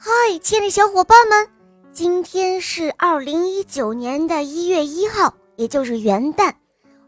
[0.00, 1.48] 嗨，亲爱的小伙伴们，
[1.90, 6.52] 今天是二零一九年的一月一号，也就是元旦。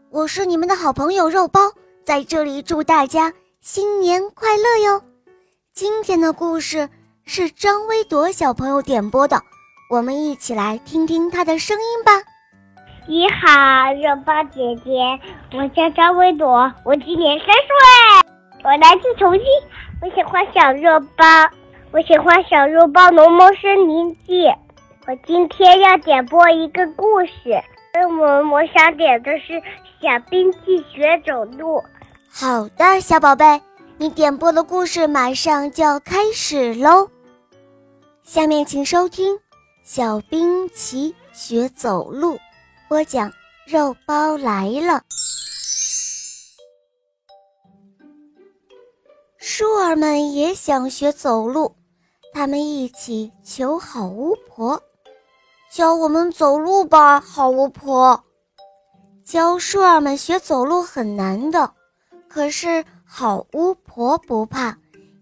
[0.09, 1.61] 我是你们的好朋友肉包，
[2.03, 3.31] 在这里祝大家
[3.61, 5.01] 新年快乐哟。
[5.73, 6.89] 今天的故事
[7.23, 9.41] 是张薇朵小朋友点播的，
[9.89, 12.11] 我们一起来听听她的声音吧。
[13.07, 19.43] 你好，肉包姐姐，我叫张薇朵，我今年三岁，我来自重庆，
[20.01, 21.25] 我喜欢小肉包，
[21.93, 24.43] 我喜欢《小肉包农猫森林记》。
[25.07, 27.61] 我今天要点播一个故事，
[27.93, 29.53] 那我我想点的是
[30.01, 31.79] 《小冰器学走路》。
[32.29, 33.61] 好的，小宝贝，
[33.97, 37.09] 你点播的故事马上就要开始喽。
[38.23, 39.35] 下面请收听
[39.83, 42.35] 《小冰奇学走路》。
[42.87, 43.29] 播讲
[43.65, 45.01] 肉包来了，
[49.37, 51.73] 树儿们也想学走路，
[52.33, 54.81] 他们一起求好巫婆，
[55.71, 58.23] 教我们走路吧，好巫婆。
[59.23, 61.71] 教树儿们学走路很难的，
[62.27, 64.77] 可是好巫婆不怕，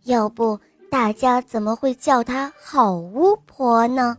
[0.06, 4.18] 要不大家怎么会叫她好巫婆呢？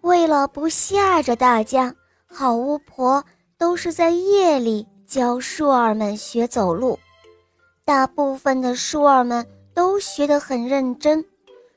[0.00, 1.94] 为了不吓着大家，
[2.26, 3.22] 好巫婆
[3.58, 6.98] 都是在夜里教树儿们学走路。
[7.84, 9.46] 大部分的树儿们
[9.80, 11.24] 都学得很认真，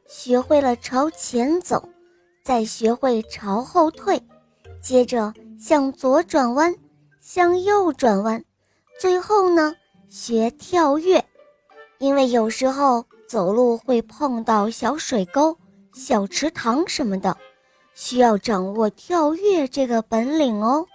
[0.05, 1.87] 学会了朝前走，
[2.43, 4.21] 再学会朝后退，
[4.81, 6.75] 接着向左转弯，
[7.21, 8.43] 向右转弯，
[8.99, 9.73] 最后呢，
[10.09, 11.23] 学跳跃。
[11.97, 15.57] 因为有时候走路会碰到小水沟、
[15.93, 17.37] 小池塘什么的。
[17.93, 20.85] 需要掌握跳跃这个本领哦。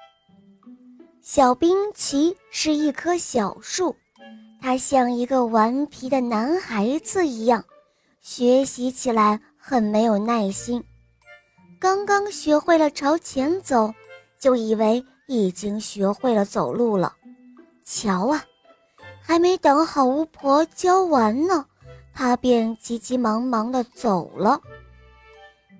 [1.22, 3.96] 小冰奇是一棵小树，
[4.60, 7.64] 他像一个顽皮的男孩子一样，
[8.20, 10.82] 学习起来很没有耐心。
[11.78, 13.94] 刚刚学会了朝前走，
[14.38, 17.14] 就以为已经学会了走路了。
[17.84, 18.44] 瞧啊，
[19.22, 21.64] 还没等好巫婆教完呢，
[22.12, 24.60] 他便急急忙忙地走了。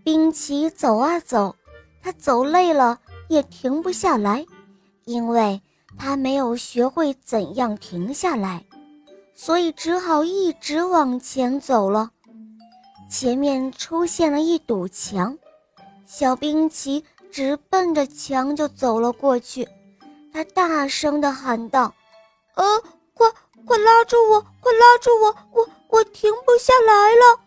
[0.05, 1.55] 冰奇走啊走，
[2.01, 2.99] 他走累了
[3.29, 4.47] 也停不下来，
[5.05, 5.61] 因为
[5.97, 8.65] 他没有学会怎样停下来，
[9.35, 12.11] 所以只好一直往前走了。
[13.11, 15.39] 前面出现了一堵墙，
[16.05, 19.67] 小冰奇直奔着墙就走了过去。
[20.33, 21.95] 他大声地喊道
[22.55, 22.65] ：“呃，
[23.15, 23.27] 快
[23.65, 27.41] 快拉住我，快拉住我，我我停不下来了。”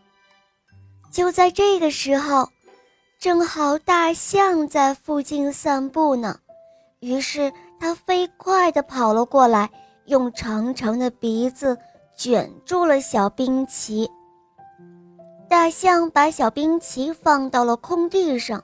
[1.11, 2.49] 就在这个时候，
[3.19, 6.39] 正好大象在附近散步呢，
[7.01, 9.67] 于是它飞快地跑了过来，
[10.05, 11.75] 用长长的鼻子
[12.15, 14.07] 卷住了小冰奇。
[15.49, 18.63] 大象把小冰奇放到了空地上，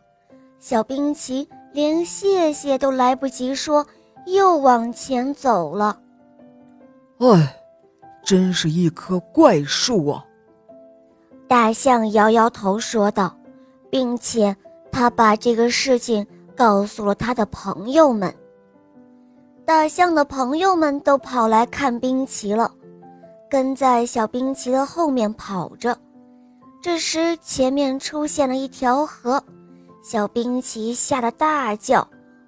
[0.60, 3.84] 小冰奇连谢谢都来不及说，
[4.28, 6.00] 又往前走了。
[7.18, 7.56] 哎，
[8.24, 10.24] 真是一棵怪树啊！
[11.48, 13.36] 大象摇摇头说道，
[13.90, 14.56] 并且
[14.92, 18.32] 他把这个事情告诉了他的朋友们。
[19.68, 22.72] 大象的朋友们都跑来看冰奇了，
[23.50, 25.98] 跟在小冰奇的后面跑着。
[26.82, 29.44] 这时，前面出现了一条河，
[30.02, 32.02] 小冰奇吓得大叫：“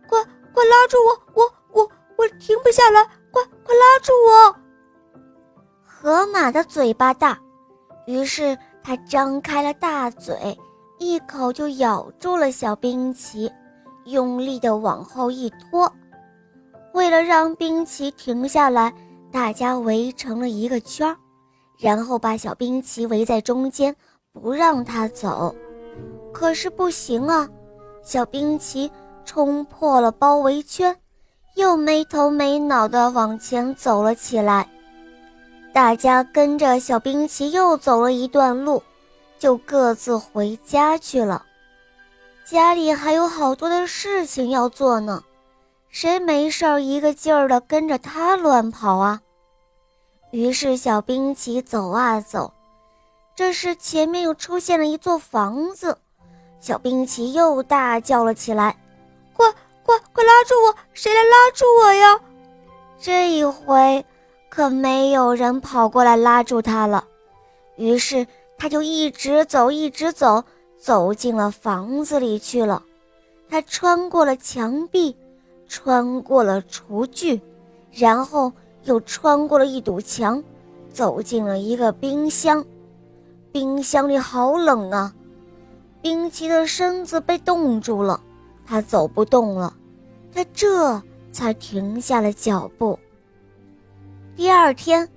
[0.07, 0.17] 快
[0.53, 1.43] 快拉住我！
[1.43, 3.03] 我我我停不下来！
[3.31, 4.55] 快快拉住我！”
[5.83, 7.37] 河马的嘴巴大，
[8.07, 8.57] 于是。
[8.81, 10.57] 他张开了大嘴，
[10.99, 13.51] 一口就咬住了小冰奇，
[14.05, 15.91] 用力地往后一拖。
[16.93, 18.93] 为了让冰奇停下来，
[19.31, 21.15] 大家围成了一个圈儿，
[21.77, 23.95] 然后把小冰奇围在中间，
[24.33, 25.55] 不让他走。
[26.33, 27.47] 可是不行啊，
[28.03, 28.91] 小冰奇
[29.25, 30.95] 冲破了包围圈，
[31.55, 34.67] 又没头没脑地往前走了起来。
[35.71, 38.81] 大家跟着小冰奇又走了一段路，
[39.37, 41.45] 就各自回家去了。
[42.43, 45.23] 家里还有好多的事情要做呢，
[45.89, 49.21] 谁没事儿一个劲儿的跟着他乱跑啊？
[50.31, 52.53] 于是小冰奇走啊走，
[53.35, 55.97] 这时前面又出现了一座房子，
[56.59, 58.77] 小冰奇又大叫了起来
[59.33, 59.51] ：“快
[59.83, 60.75] 快快拉住我！
[60.93, 62.19] 谁来拉住我呀？”
[62.99, 64.05] 这一回。
[64.51, 67.05] 可没有人跑过来拉住他了，
[67.75, 68.25] 于是
[68.57, 70.43] 他就一直走，一直走，
[70.79, 72.81] 走进了房子里去了。
[73.47, 75.15] 他穿过了墙壁，
[75.69, 77.39] 穿过了厨具，
[77.91, 78.51] 然后
[78.83, 80.43] 又穿过了一堵墙，
[80.91, 82.65] 走进了一个冰箱。
[83.51, 85.13] 冰箱里好冷啊！
[86.01, 88.19] 冰淇的身子被冻住了，
[88.65, 89.73] 他走不动了，
[90.33, 91.01] 他这
[91.31, 92.97] 才停下了脚步。
[94.35, 95.07] 第二天，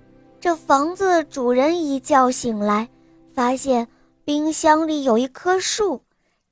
[0.41, 2.89] 这房子的主人一觉醒来，
[3.35, 3.89] 发现
[4.25, 6.01] 冰箱里有一棵树，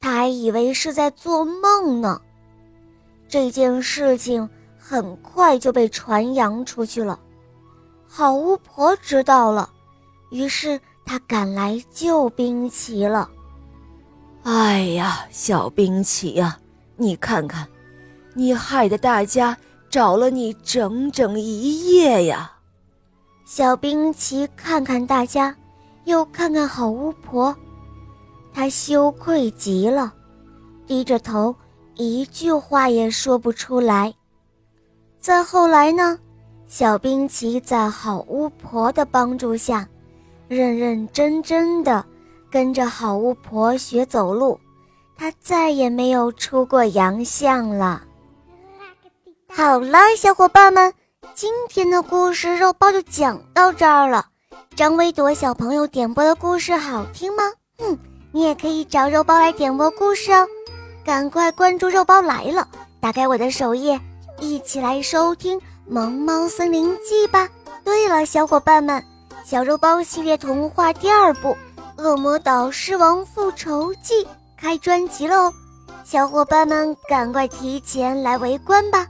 [0.01, 2.23] 他还以为是在做梦呢。
[3.31, 4.47] 这件事情
[4.77, 7.19] 很快就被传扬出去了，
[8.09, 9.71] 好巫婆知道了，
[10.31, 13.31] 于是她赶来救冰淇了。
[14.43, 16.59] 哎呀，小冰淇呀，
[16.97, 17.69] 你看看，
[18.35, 19.57] 你害得大家
[19.89, 22.53] 找了你整整一夜呀！
[23.45, 25.55] 小冰淇看看大家，
[26.05, 27.55] 又看看好巫婆，
[28.53, 30.13] 她羞愧极了，
[30.85, 31.55] 低着头，
[31.97, 34.15] 一句话也说不出来。
[35.19, 36.19] 再后来呢，
[36.67, 39.87] 小冰淇在好巫婆的帮助下，
[40.49, 42.05] 认认真真的。
[42.51, 44.59] 跟着好巫婆学走路，
[45.17, 48.03] 她再也没有出过洋相了。
[49.49, 50.93] 好了，小伙伴们，
[51.33, 54.27] 今天的故事肉包就讲到这儿了。
[54.75, 57.45] 张维朵小朋友点播的故事好听吗？
[57.79, 57.97] 嗯，
[58.33, 60.45] 你也可以找肉包来点播故事哦。
[61.05, 62.67] 赶快关注肉包来了，
[63.01, 64.01] 打开我的首页，
[64.39, 67.49] 一起来收听《萌猫森林记》吧。
[67.85, 69.03] 对了，小伙伴们，
[69.45, 71.57] 小肉包系列童话第二部。
[72.03, 74.25] 《恶魔岛狮王复仇记》
[74.57, 75.53] 开专辑喽，
[76.05, 79.07] 小伙伴们赶快提前来围观吧！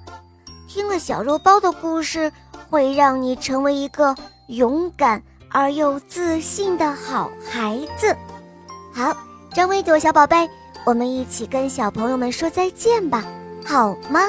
[0.69, 2.33] 听了小肉包的故事，
[2.69, 4.15] 会让你成为一个
[4.49, 8.17] 勇敢而又自信的好孩子。
[8.93, 9.17] 好，
[9.55, 10.49] 张维朵小宝贝，
[10.85, 13.25] 我们一起跟小朋友们说再见吧，
[13.65, 14.21] 好吗？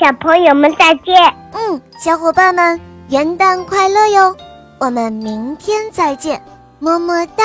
[0.00, 1.16] 小朋友们再见。
[1.52, 4.36] 嗯，小伙伴们元旦快乐哟！
[4.78, 6.42] 我们明天再见，
[6.78, 7.44] 么么哒。